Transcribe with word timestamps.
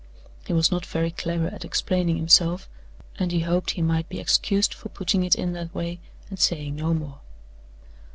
He 0.47 0.51
was 0.53 0.71
not 0.71 0.83
very 0.83 1.11
clever 1.11 1.45
at 1.49 1.63
explaining 1.63 2.17
himself, 2.17 2.67
and 3.19 3.31
he 3.31 3.41
hoped 3.41 3.69
he 3.69 3.83
might 3.83 4.09
be 4.09 4.19
excused 4.19 4.73
for 4.73 4.89
putting 4.89 5.23
it 5.23 5.35
in 5.35 5.53
that 5.53 5.75
way, 5.75 5.99
and 6.27 6.39
saying 6.39 6.75
no 6.75 6.95
more. 6.95 7.19